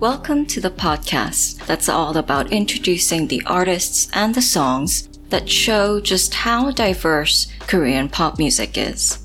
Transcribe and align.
Welcome 0.00 0.46
to 0.46 0.60
the 0.60 0.70
podcast 0.70 1.64
that's 1.66 1.88
all 1.88 2.16
about 2.16 2.52
introducing 2.52 3.28
the 3.28 3.42
artists 3.46 4.10
and 4.12 4.34
the 4.34 4.42
songs 4.42 5.08
that 5.28 5.48
show 5.48 6.00
just 6.00 6.34
how 6.34 6.72
diverse 6.72 7.46
Korean 7.60 8.08
pop 8.08 8.36
music 8.36 8.76
is. 8.76 9.24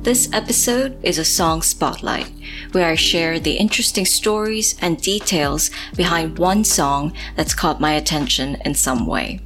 This 0.00 0.32
episode 0.32 0.96
is 1.04 1.18
a 1.18 1.24
song 1.24 1.62
spotlight 1.62 2.30
where 2.70 2.88
I 2.88 2.94
share 2.94 3.40
the 3.40 3.56
interesting 3.56 4.06
stories 4.06 4.76
and 4.80 5.02
details 5.02 5.70
behind 5.96 6.38
one 6.38 6.62
song 6.62 7.12
that's 7.34 7.54
caught 7.54 7.80
my 7.80 7.94
attention 7.94 8.56
in 8.64 8.74
some 8.74 9.04
way. 9.04 9.40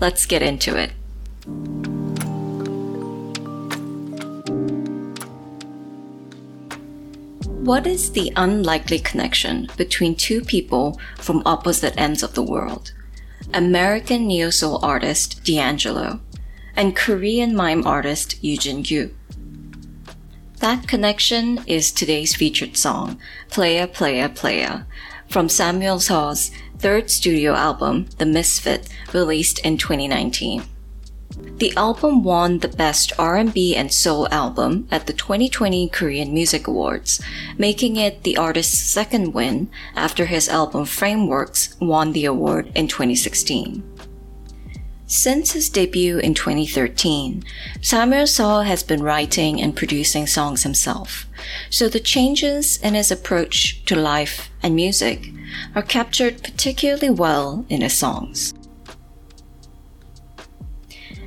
Let's 0.00 0.26
get 0.26 0.42
into 0.42 0.76
it. 0.76 0.90
What 7.62 7.86
is 7.86 8.10
the 8.10 8.32
unlikely 8.34 8.98
connection 8.98 9.68
between 9.76 10.16
two 10.16 10.40
people 10.40 10.98
from 11.18 11.44
opposite 11.46 11.94
ends 11.96 12.24
of 12.24 12.34
the 12.34 12.42
world? 12.42 12.92
American 13.54 14.26
neo 14.26 14.50
soul 14.50 14.84
artist 14.84 15.44
D'Angelo 15.44 16.18
and 16.74 16.96
Korean 16.96 17.54
mime 17.54 17.86
artist 17.86 18.42
Yujin 18.42 18.82
Gyu. 18.82 19.12
That 20.58 20.88
connection 20.88 21.60
is 21.68 21.92
today's 21.92 22.34
featured 22.34 22.76
song, 22.76 23.20
Playa 23.48 23.86
Playa 23.86 24.28
Playa, 24.28 24.84
from 25.28 25.48
Samuel 25.48 26.00
Seo's 26.00 26.50
third 26.80 27.12
studio 27.12 27.54
album, 27.54 28.06
The 28.18 28.26
Misfit, 28.26 28.88
released 29.12 29.60
in 29.60 29.78
2019. 29.78 30.64
The 31.36 31.72
album 31.76 32.24
won 32.24 32.58
the 32.58 32.68
Best 32.68 33.12
R&B 33.18 33.76
and 33.76 33.92
Soul 33.92 34.28
Album 34.30 34.88
at 34.90 35.06
the 35.06 35.12
2020 35.12 35.88
Korean 35.88 36.34
Music 36.34 36.66
Awards, 36.66 37.20
making 37.56 37.96
it 37.96 38.22
the 38.24 38.36
artist's 38.36 38.78
second 38.78 39.32
win 39.32 39.70
after 39.94 40.26
his 40.26 40.48
album 40.48 40.84
Frameworks 40.84 41.76
won 41.80 42.12
the 42.12 42.24
award 42.24 42.72
in 42.74 42.88
2016. 42.88 43.82
Since 45.06 45.52
his 45.52 45.68
debut 45.68 46.18
in 46.18 46.34
2013, 46.34 47.44
Samuel 47.82 48.24
Seo 48.24 48.64
has 48.64 48.82
been 48.82 49.02
writing 49.02 49.60
and 49.60 49.76
producing 49.76 50.26
songs 50.26 50.62
himself, 50.62 51.26
so 51.68 51.88
the 51.88 52.00
changes 52.00 52.78
in 52.78 52.94
his 52.94 53.10
approach 53.10 53.84
to 53.84 53.94
life 53.94 54.50
and 54.62 54.74
music 54.74 55.28
are 55.74 55.82
captured 55.82 56.42
particularly 56.42 57.10
well 57.10 57.66
in 57.68 57.82
his 57.82 57.92
songs. 57.92 58.54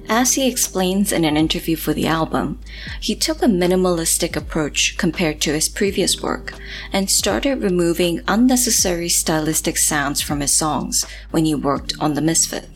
As 0.08 0.34
he 0.34 0.48
explains 0.48 1.11
in 1.11 1.25
an 1.25 1.36
interview 1.36 1.75
for 1.75 1.92
the 1.92 2.06
album, 2.06 2.59
he 3.00 3.16
took 3.16 3.42
a 3.42 3.48
minimalistic 3.48 4.36
approach 4.36 4.98
compared 4.98 5.42
to 5.42 5.53
his 5.53 5.67
previous 5.67 6.22
work 6.22 6.53
and 6.94 7.09
started 7.09 7.64
removing 7.64 8.22
unnecessary 8.28 9.09
stylistic 9.09 9.78
sounds 9.78 10.22
from 10.22 10.42
his 10.42 10.53
songs 10.53 11.06
when 11.31 11.45
he 11.45 11.56
worked 11.56 11.94
on 12.00 12.14
The 12.14 12.22
Misfit. 12.22 12.70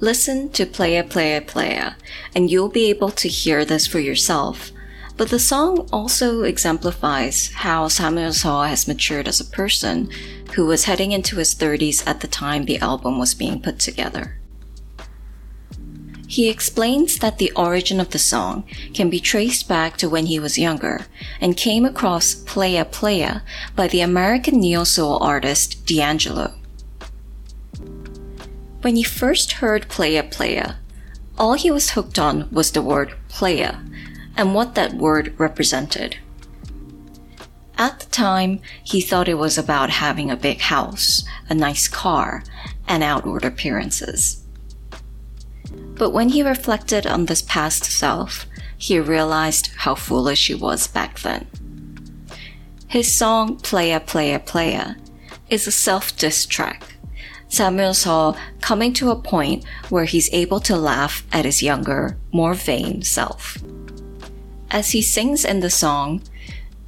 Listen 0.00 0.48
to 0.50 0.66
Playa 0.66 1.04
Playa 1.04 1.42
Playa, 1.42 1.94
and 2.34 2.50
you'll 2.50 2.70
be 2.70 2.90
able 2.90 3.10
to 3.10 3.28
hear 3.28 3.64
this 3.64 3.86
for 3.86 4.00
yourself. 4.00 4.72
But 5.16 5.28
the 5.28 5.38
song 5.38 5.88
also 5.92 6.42
exemplifies 6.42 7.52
how 7.52 7.86
Samuel 7.86 8.30
Seo 8.30 8.66
has 8.66 8.88
matured 8.88 9.28
as 9.28 9.40
a 9.40 9.44
person 9.44 10.10
who 10.54 10.66
was 10.66 10.84
heading 10.84 11.12
into 11.12 11.36
his 11.36 11.54
30s 11.54 12.04
at 12.04 12.20
the 12.20 12.26
time 12.26 12.64
the 12.64 12.78
album 12.78 13.18
was 13.18 13.34
being 13.34 13.62
put 13.62 13.78
together. 13.78 14.39
He 16.30 16.48
explains 16.48 17.18
that 17.18 17.38
the 17.38 17.50
origin 17.56 17.98
of 17.98 18.10
the 18.10 18.18
song 18.20 18.62
can 18.94 19.10
be 19.10 19.18
traced 19.18 19.66
back 19.66 19.96
to 19.96 20.08
when 20.08 20.26
he 20.26 20.38
was 20.38 20.60
younger 20.60 21.06
and 21.40 21.56
came 21.56 21.84
across 21.84 22.36
Playa 22.36 22.84
Playa 22.84 23.40
by 23.74 23.88
the 23.88 24.00
American 24.00 24.60
neo 24.60 24.84
soul 24.84 25.20
artist 25.20 25.84
D'Angelo. 25.86 26.54
When 28.82 28.94
he 28.94 29.02
first 29.02 29.54
heard 29.54 29.88
Playa 29.88 30.22
Playa, 30.22 30.76
all 31.36 31.54
he 31.54 31.68
was 31.68 31.90
hooked 31.90 32.16
on 32.16 32.48
was 32.52 32.70
the 32.70 32.80
word 32.80 33.12
playa 33.28 33.80
and 34.36 34.54
what 34.54 34.76
that 34.76 34.94
word 34.94 35.34
represented. 35.36 36.18
At 37.76 37.98
the 37.98 38.06
time, 38.06 38.60
he 38.84 39.00
thought 39.00 39.26
it 39.26 39.34
was 39.34 39.58
about 39.58 39.90
having 39.90 40.30
a 40.30 40.36
big 40.36 40.60
house, 40.60 41.24
a 41.48 41.56
nice 41.56 41.88
car, 41.88 42.44
and 42.86 43.02
outward 43.02 43.44
appearances. 43.44 44.39
But 45.70 46.10
when 46.10 46.30
he 46.30 46.42
reflected 46.42 47.06
on 47.06 47.26
this 47.26 47.42
past 47.42 47.84
self, 47.84 48.46
he 48.76 48.98
realized 48.98 49.70
how 49.76 49.94
foolish 49.94 50.46
he 50.46 50.54
was 50.54 50.86
back 50.86 51.20
then. 51.20 51.46
His 52.88 53.12
song 53.12 53.56
Playa, 53.56 54.00
Playa, 54.00 54.40
Playa 54.40 54.96
is 55.48 55.66
a 55.66 55.72
self-diss 55.72 56.46
track. 56.46 56.94
Samuel 57.48 57.92
Seo 57.92 58.36
coming 58.60 58.92
to 58.94 59.10
a 59.10 59.20
point 59.20 59.64
where 59.88 60.04
he's 60.04 60.32
able 60.32 60.60
to 60.60 60.76
laugh 60.76 61.26
at 61.32 61.44
his 61.44 61.62
younger, 61.62 62.16
more 62.32 62.54
vain 62.54 63.02
self. 63.02 63.58
As 64.70 64.92
he 64.92 65.02
sings 65.02 65.44
in 65.44 65.60
the 65.60 65.70
song, 65.70 66.22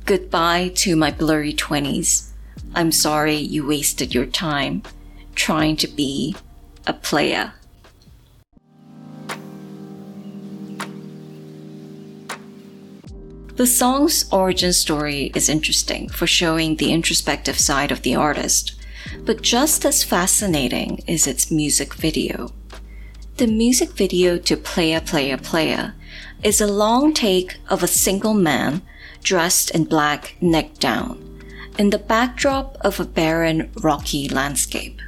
Goodbye 0.04 0.72
to 0.76 0.96
my 0.96 1.12
blurry 1.12 1.52
twenties. 1.52 2.32
I'm 2.74 2.90
sorry 2.90 3.36
you 3.36 3.64
wasted 3.64 4.12
your 4.14 4.26
time 4.26 4.82
trying 5.36 5.76
to 5.76 5.86
be 5.86 6.34
a 6.86 6.92
player. 6.92 7.52
The 13.56 13.66
song's 13.66 14.24
origin 14.32 14.72
story 14.72 15.30
is 15.34 15.50
interesting 15.50 16.08
for 16.08 16.26
showing 16.26 16.76
the 16.76 16.90
introspective 16.90 17.58
side 17.58 17.92
of 17.92 18.00
the 18.00 18.14
artist, 18.14 18.72
but 19.26 19.42
just 19.42 19.84
as 19.84 20.02
fascinating 20.02 21.02
is 21.06 21.26
its 21.26 21.50
music 21.50 21.92
video. 21.92 22.54
The 23.36 23.46
music 23.46 23.90
video 23.90 24.38
to 24.38 24.56
Playa 24.56 25.02
Playa 25.02 25.36
Playa 25.36 25.92
is 26.42 26.62
a 26.62 26.66
long 26.66 27.12
take 27.12 27.58
of 27.68 27.82
a 27.82 27.86
single 27.86 28.32
man 28.32 28.80
dressed 29.22 29.70
in 29.72 29.84
black 29.84 30.34
neck 30.40 30.78
down 30.78 31.18
in 31.78 31.90
the 31.90 31.98
backdrop 31.98 32.78
of 32.80 32.98
a 32.98 33.04
barren, 33.04 33.70
rocky 33.82 34.30
landscape. 34.30 34.98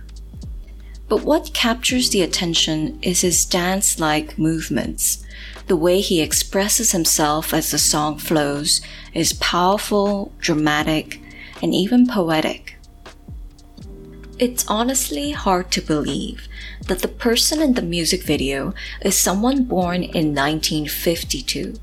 But 1.08 1.22
what 1.22 1.54
captures 1.54 2.10
the 2.10 2.20
attention 2.20 2.98
is 3.00 3.22
his 3.22 3.46
dance-like 3.46 4.38
movements, 4.38 5.24
the 5.66 5.76
way 5.76 6.00
he 6.00 6.20
expresses 6.20 6.92
himself 6.92 7.54
as 7.54 7.70
the 7.70 7.78
song 7.78 8.18
flows 8.18 8.80
is 9.12 9.32
powerful, 9.34 10.32
dramatic, 10.38 11.20
and 11.62 11.74
even 11.74 12.06
poetic. 12.06 12.76
It's 14.38 14.66
honestly 14.68 15.30
hard 15.30 15.70
to 15.72 15.80
believe 15.80 16.48
that 16.88 16.98
the 16.98 17.08
person 17.08 17.62
in 17.62 17.74
the 17.74 17.82
music 17.82 18.24
video 18.24 18.74
is 19.00 19.16
someone 19.16 19.64
born 19.64 20.02
in 20.02 20.34
1952, 20.34 21.74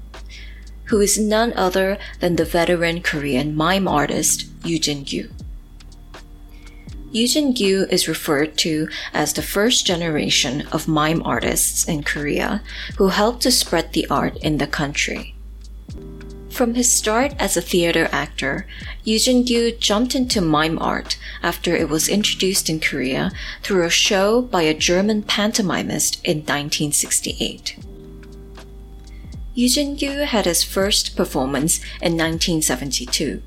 who 0.86 1.00
is 1.00 1.18
none 1.18 1.54
other 1.54 1.98
than 2.20 2.36
the 2.36 2.46
veteran 2.46 3.02
Korean 3.02 3.56
mime 3.56 3.88
artist 3.88 4.48
Yujin 4.62 5.06
Gyu. 5.06 5.32
Yujin 7.14 7.54
Gyu 7.54 7.88
is 7.90 8.08
referred 8.08 8.58
to 8.60 8.88
as 9.14 9.34
the 9.34 9.42
first 9.42 9.86
generation 9.86 10.66
of 10.72 10.88
mime 10.88 11.22
artists 11.24 11.86
in 11.86 12.04
Korea 12.04 12.64
who 12.98 13.10
helped 13.10 13.42
to 13.42 13.52
spread 13.52 13.92
the 13.92 14.08
art 14.10 14.38
in 14.38 14.60
the 14.60 14.68
country. 14.68 15.36
From 16.50 16.76
his 16.76 16.92
start 16.92 17.34
as 17.38 17.58
a 17.58 17.62
theater 17.62 18.08
actor, 18.12 18.66
Yujin 19.06 19.46
Gyu 19.46 19.78
jumped 19.80 20.16
into 20.16 20.40
mime 20.42 20.80
art 20.80 21.18
after 21.44 21.76
it 21.76 21.90
was 21.90 22.08
introduced 22.08 22.70
in 22.70 22.80
Korea 22.80 23.32
through 23.62 23.86
a 23.86 23.90
show 23.90 24.42
by 24.42 24.62
a 24.64 24.74
German 24.74 25.24
pantomimist 25.24 26.22
in 26.24 26.40
1968. 26.40 27.78
Yujin 29.56 29.98
Gyu 29.98 30.26
had 30.26 30.46
his 30.46 30.64
first 30.64 31.16
performance 31.16 31.80
in 32.02 32.18
1972 32.18 33.42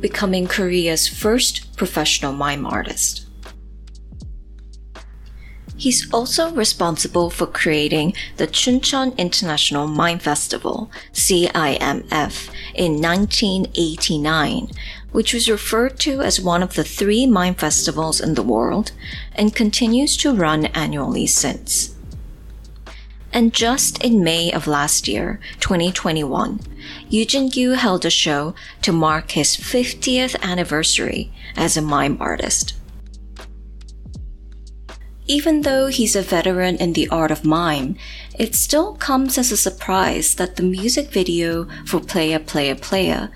becoming 0.00 0.46
Korea's 0.46 1.08
first 1.08 1.76
professional 1.76 2.32
mime 2.32 2.66
artist. 2.66 3.26
He's 5.76 6.12
also 6.12 6.52
responsible 6.52 7.30
for 7.30 7.46
creating 7.46 8.12
the 8.36 8.46
Chuncheon 8.46 9.16
International 9.16 9.86
Mime 9.86 10.18
Festival, 10.18 10.90
CIMF, 11.14 12.50
in 12.74 13.00
1989, 13.00 14.70
which 15.12 15.32
was 15.32 15.48
referred 15.48 15.98
to 16.00 16.20
as 16.20 16.38
one 16.38 16.62
of 16.62 16.74
the 16.74 16.84
three 16.84 17.26
mime 17.26 17.54
festivals 17.54 18.20
in 18.20 18.34
the 18.34 18.42
world 18.42 18.92
and 19.34 19.56
continues 19.56 20.18
to 20.18 20.34
run 20.34 20.66
annually 20.66 21.26
since. 21.26 21.96
And 23.32 23.52
just 23.52 24.02
in 24.02 24.24
May 24.24 24.50
of 24.52 24.66
last 24.66 25.06
year, 25.06 25.38
2021, 25.60 26.58
Yujin 27.10 27.50
Gyu 27.50 27.76
held 27.76 28.04
a 28.04 28.10
show 28.10 28.54
to 28.82 28.92
mark 28.92 29.32
his 29.32 29.56
50th 29.56 30.40
anniversary 30.42 31.30
as 31.56 31.76
a 31.76 31.82
mime 31.82 32.16
artist. 32.20 32.74
Even 35.26 35.62
though 35.62 35.86
he's 35.86 36.16
a 36.16 36.22
veteran 36.22 36.74
in 36.76 36.92
the 36.94 37.08
art 37.08 37.30
of 37.30 37.44
mime, 37.44 37.96
it 38.36 38.56
still 38.56 38.94
comes 38.94 39.38
as 39.38 39.52
a 39.52 39.56
surprise 39.56 40.34
that 40.34 40.56
the 40.56 40.62
music 40.64 41.10
video 41.10 41.68
for 41.86 42.00
Playa 42.00 42.40
Playa 42.40 42.74
Playa 42.74 43.28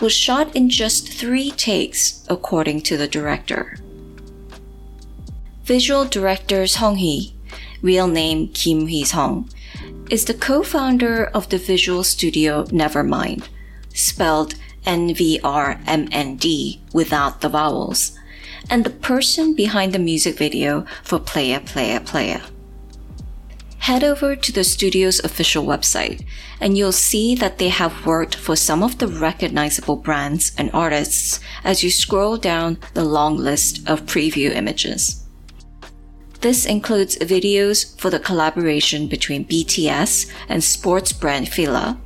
was 0.00 0.14
shot 0.14 0.56
in 0.56 0.70
just 0.70 1.12
three 1.12 1.50
takes, 1.50 2.24
according 2.28 2.80
to 2.82 2.96
the 2.96 3.06
director. 3.06 3.76
Visual 5.64 6.06
director 6.06 6.66
Song 6.66 6.96
Hee, 6.96 7.34
real 7.82 8.06
name 8.06 8.48
Kim 8.48 8.86
Hee 8.86 9.04
Song, 9.04 9.50
is 10.08 10.24
the 10.24 10.34
co-founder 10.34 11.26
of 11.26 11.48
the 11.48 11.58
visual 11.58 12.04
studio 12.04 12.64
Nevermind, 12.64 13.48
spelled 13.92 14.54
N-V-R-M-N-D 14.86 16.80
without 16.92 17.40
the 17.40 17.48
vowels, 17.48 18.18
and 18.70 18.84
the 18.84 18.90
person 18.90 19.54
behind 19.54 19.92
the 19.92 19.98
music 19.98 20.38
video 20.38 20.86
for 21.02 21.18
Playa 21.18 21.60
Playa 21.60 22.00
Playa. 22.00 22.40
Head 23.78 24.04
over 24.04 24.36
to 24.36 24.52
the 24.52 24.62
studio's 24.62 25.18
official 25.24 25.64
website 25.64 26.24
and 26.60 26.78
you'll 26.78 26.92
see 26.92 27.34
that 27.34 27.58
they 27.58 27.68
have 27.68 28.06
worked 28.06 28.36
for 28.36 28.54
some 28.54 28.80
of 28.80 28.98
the 28.98 29.08
recognizable 29.08 29.96
brands 29.96 30.52
and 30.56 30.70
artists 30.72 31.40
as 31.64 31.82
you 31.82 31.90
scroll 31.90 32.36
down 32.36 32.78
the 32.94 33.04
long 33.04 33.36
list 33.36 33.80
of 33.88 34.06
preview 34.06 34.54
images. 34.54 35.21
This 36.42 36.66
includes 36.66 37.16
videos 37.18 37.96
for 38.00 38.10
the 38.10 38.18
collaboration 38.18 39.06
between 39.06 39.44
BTS 39.44 40.28
and 40.48 40.64
sports 40.64 41.12
brand 41.12 41.48
Fila, 41.48 42.00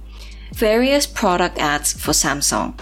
various 0.53 1.06
product 1.06 1.56
ads 1.56 1.94
for 1.94 2.12
Samsung, 2.12 2.79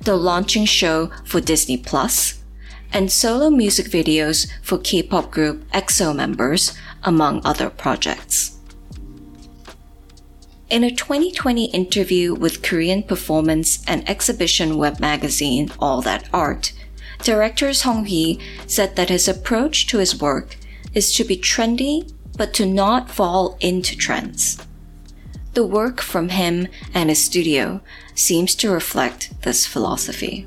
the 0.00 0.14
launching 0.14 0.64
show 0.64 1.10
for 1.24 1.40
Disney 1.40 1.76
Plus, 1.76 2.40
and 2.92 3.10
solo 3.10 3.50
music 3.50 3.86
videos 3.86 4.46
for 4.62 4.78
K-pop 4.78 5.32
group 5.32 5.68
EXO 5.72 6.14
members, 6.14 6.72
among 7.02 7.44
other 7.44 7.68
projects. 7.68 8.56
In 10.70 10.84
a 10.84 10.94
2020 10.94 11.64
interview 11.64 12.32
with 12.32 12.62
Korean 12.62 13.02
performance 13.02 13.82
and 13.88 14.08
exhibition 14.08 14.78
web 14.78 15.00
magazine 15.00 15.72
All 15.80 16.00
That 16.02 16.28
Art, 16.32 16.72
director 17.24 17.74
Song 17.74 18.04
Hee 18.04 18.38
said 18.68 18.94
that 18.94 19.08
his 19.08 19.26
approach 19.26 19.88
to 19.88 19.98
his 19.98 20.20
work 20.20 20.56
is 20.96 21.12
to 21.12 21.22
be 21.22 21.36
trendy 21.36 22.10
but 22.38 22.54
to 22.54 22.66
not 22.66 23.10
fall 23.10 23.56
into 23.60 23.96
trends. 23.96 24.58
The 25.52 25.66
work 25.66 26.00
from 26.00 26.30
him 26.30 26.68
and 26.92 27.08
his 27.10 27.22
studio 27.22 27.80
seems 28.14 28.54
to 28.56 28.70
reflect 28.70 29.42
this 29.42 29.66
philosophy. 29.66 30.46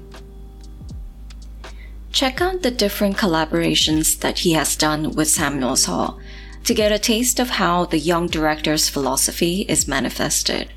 Check 2.11 2.41
out 2.41 2.63
the 2.63 2.71
different 2.71 3.17
collaborations 3.17 4.19
that 4.19 4.39
he 4.39 4.53
has 4.53 4.75
done 4.75 5.11
with 5.11 5.29
Samuel 5.29 5.73
Seo 5.73 6.19
to 6.63 6.73
get 6.73 6.91
a 6.91 6.99
taste 6.99 7.39
of 7.39 7.51
how 7.51 7.85
the 7.85 7.99
young 7.99 8.27
director's 8.27 8.89
philosophy 8.89 9.61
is 9.69 9.87
manifested. 9.87 10.71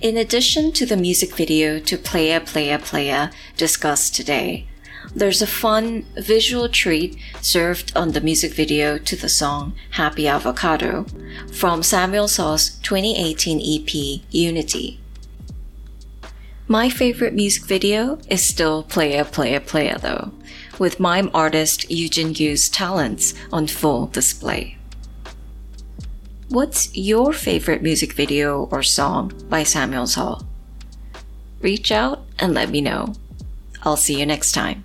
In 0.00 0.16
addition 0.16 0.72
to 0.72 0.86
the 0.86 0.96
music 0.96 1.34
video 1.34 1.78
to 1.80 1.96
Playa 1.96 2.40
Playa 2.40 2.78
Playa 2.78 3.30
discussed 3.56 4.14
today, 4.14 4.68
there's 5.14 5.42
a 5.42 5.46
fun 5.46 6.04
visual 6.16 6.68
treat 6.68 7.16
served 7.40 7.96
on 7.96 8.12
the 8.12 8.20
music 8.20 8.52
video 8.52 8.98
to 8.98 9.16
the 9.16 9.28
song 9.28 9.74
Happy 9.92 10.28
Avocado 10.28 11.06
from 11.52 11.82
Samuel 11.82 12.26
Seo's 12.26 12.78
2018 12.82 13.58
EP 13.60 14.22
Unity. 14.30 15.00
My 16.66 16.90
favorite 16.90 17.32
music 17.32 17.64
video 17.64 18.18
is 18.28 18.44
still 18.44 18.82
Playa 18.82 19.24
Playa 19.24 19.60
Playa 19.60 19.98
though, 19.98 20.32
with 20.78 21.00
mime 21.00 21.30
artist 21.32 21.90
Eugene 21.90 22.34
Yu's 22.34 22.68
talents 22.68 23.34
on 23.50 23.66
full 23.66 24.06
display. 24.08 24.76
What's 26.50 26.94
your 26.94 27.32
favorite 27.32 27.82
music 27.82 28.12
video 28.12 28.68
or 28.70 28.82
song 28.82 29.32
by 29.48 29.62
Samuel 29.62 30.04
Seo? 30.04 30.44
Reach 31.60 31.90
out 31.90 32.24
and 32.38 32.54
let 32.54 32.70
me 32.70 32.80
know. 32.80 33.14
I'll 33.82 33.96
see 33.96 34.18
you 34.18 34.26
next 34.26 34.52
time. 34.52 34.84